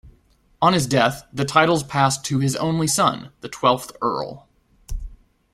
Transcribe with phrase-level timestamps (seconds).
[0.63, 4.47] On his death the titles passed to his only son, the twelfth Earl.